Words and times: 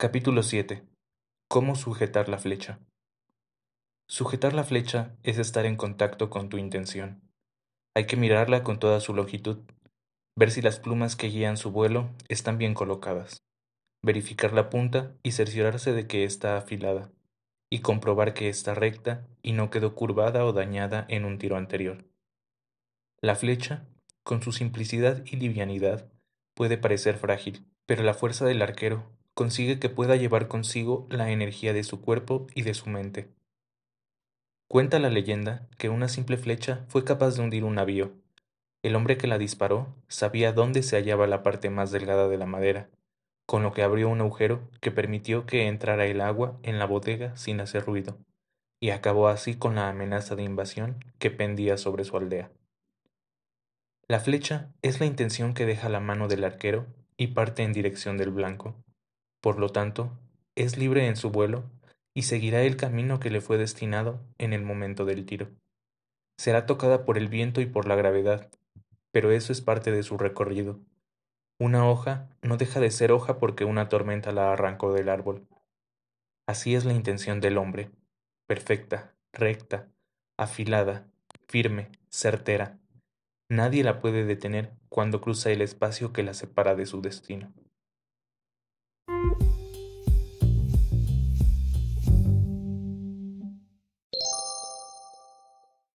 Capítulo 0.00 0.42
7. 0.42 0.82
Cómo 1.46 1.74
sujetar 1.74 2.30
la 2.30 2.38
flecha. 2.38 2.80
Sujetar 4.08 4.54
la 4.54 4.64
flecha 4.64 5.14
es 5.24 5.36
estar 5.36 5.66
en 5.66 5.76
contacto 5.76 6.30
con 6.30 6.48
tu 6.48 6.56
intención. 6.56 7.20
Hay 7.94 8.06
que 8.06 8.16
mirarla 8.16 8.62
con 8.64 8.78
toda 8.78 9.00
su 9.00 9.12
longitud, 9.12 9.58
ver 10.38 10.52
si 10.52 10.62
las 10.62 10.80
plumas 10.80 11.16
que 11.16 11.26
guían 11.26 11.58
su 11.58 11.70
vuelo 11.70 12.08
están 12.28 12.56
bien 12.56 12.72
colocadas, 12.72 13.42
verificar 14.02 14.54
la 14.54 14.70
punta 14.70 15.12
y 15.22 15.32
cerciorarse 15.32 15.92
de 15.92 16.06
que 16.06 16.24
está 16.24 16.56
afilada, 16.56 17.12
y 17.68 17.80
comprobar 17.80 18.32
que 18.32 18.48
está 18.48 18.72
recta 18.72 19.28
y 19.42 19.52
no 19.52 19.68
quedó 19.68 19.94
curvada 19.94 20.46
o 20.46 20.54
dañada 20.54 21.04
en 21.10 21.26
un 21.26 21.36
tiro 21.36 21.58
anterior. 21.58 22.06
La 23.20 23.34
flecha, 23.34 23.86
con 24.22 24.40
su 24.40 24.52
simplicidad 24.52 25.22
y 25.26 25.36
livianidad, 25.36 26.10
puede 26.54 26.78
parecer 26.78 27.18
frágil, 27.18 27.66
pero 27.84 28.02
la 28.02 28.14
fuerza 28.14 28.46
del 28.46 28.62
arquero 28.62 29.19
consigue 29.40 29.78
que 29.78 29.88
pueda 29.88 30.16
llevar 30.16 30.48
consigo 30.48 31.06
la 31.08 31.30
energía 31.30 31.72
de 31.72 31.82
su 31.82 32.02
cuerpo 32.02 32.46
y 32.54 32.60
de 32.60 32.74
su 32.74 32.90
mente. 32.90 33.30
Cuenta 34.68 34.98
la 34.98 35.08
leyenda 35.08 35.66
que 35.78 35.88
una 35.88 36.08
simple 36.08 36.36
flecha 36.36 36.84
fue 36.88 37.04
capaz 37.04 37.36
de 37.36 37.44
hundir 37.44 37.64
un 37.64 37.76
navío. 37.76 38.12
El 38.82 38.94
hombre 38.96 39.16
que 39.16 39.26
la 39.26 39.38
disparó 39.38 39.94
sabía 40.08 40.52
dónde 40.52 40.82
se 40.82 40.96
hallaba 40.96 41.26
la 41.26 41.42
parte 41.42 41.70
más 41.70 41.90
delgada 41.90 42.28
de 42.28 42.36
la 42.36 42.44
madera, 42.44 42.90
con 43.46 43.62
lo 43.62 43.72
que 43.72 43.82
abrió 43.82 44.10
un 44.10 44.20
agujero 44.20 44.60
que 44.82 44.90
permitió 44.90 45.46
que 45.46 45.68
entrara 45.68 46.04
el 46.04 46.20
agua 46.20 46.58
en 46.62 46.78
la 46.78 46.84
bodega 46.84 47.34
sin 47.38 47.62
hacer 47.62 47.86
ruido, 47.86 48.18
y 48.78 48.90
acabó 48.90 49.28
así 49.28 49.54
con 49.54 49.76
la 49.76 49.88
amenaza 49.88 50.36
de 50.36 50.42
invasión 50.42 51.02
que 51.18 51.30
pendía 51.30 51.78
sobre 51.78 52.04
su 52.04 52.18
aldea. 52.18 52.50
La 54.06 54.20
flecha 54.20 54.68
es 54.82 55.00
la 55.00 55.06
intención 55.06 55.54
que 55.54 55.64
deja 55.64 55.88
la 55.88 56.00
mano 56.00 56.28
del 56.28 56.44
arquero 56.44 56.84
y 57.16 57.28
parte 57.28 57.62
en 57.62 57.72
dirección 57.72 58.18
del 58.18 58.32
blanco. 58.32 58.76
Por 59.40 59.58
lo 59.58 59.70
tanto, 59.70 60.12
es 60.54 60.76
libre 60.76 61.06
en 61.06 61.16
su 61.16 61.30
vuelo 61.30 61.64
y 62.14 62.22
seguirá 62.22 62.62
el 62.62 62.76
camino 62.76 63.20
que 63.20 63.30
le 63.30 63.40
fue 63.40 63.56
destinado 63.56 64.20
en 64.38 64.52
el 64.52 64.62
momento 64.62 65.04
del 65.04 65.24
tiro. 65.24 65.48
Será 66.38 66.66
tocada 66.66 67.04
por 67.04 67.18
el 67.18 67.28
viento 67.28 67.60
y 67.60 67.66
por 67.66 67.86
la 67.86 67.96
gravedad, 67.96 68.50
pero 69.12 69.30
eso 69.30 69.52
es 69.52 69.60
parte 69.60 69.92
de 69.92 70.02
su 70.02 70.18
recorrido. 70.18 70.80
Una 71.58 71.88
hoja 71.88 72.28
no 72.42 72.56
deja 72.56 72.80
de 72.80 72.90
ser 72.90 73.12
hoja 73.12 73.38
porque 73.38 73.64
una 73.64 73.88
tormenta 73.88 74.32
la 74.32 74.52
arrancó 74.52 74.92
del 74.92 75.08
árbol. 75.08 75.46
Así 76.46 76.74
es 76.74 76.84
la 76.84 76.94
intención 76.94 77.40
del 77.40 77.58
hombre, 77.58 77.90
perfecta, 78.46 79.14
recta, 79.32 79.88
afilada, 80.36 81.06
firme, 81.46 81.90
certera. 82.08 82.78
Nadie 83.48 83.84
la 83.84 84.00
puede 84.00 84.24
detener 84.24 84.72
cuando 84.88 85.20
cruza 85.20 85.50
el 85.50 85.60
espacio 85.60 86.12
que 86.12 86.22
la 86.22 86.34
separa 86.34 86.74
de 86.74 86.86
su 86.86 87.02
destino. 87.02 87.52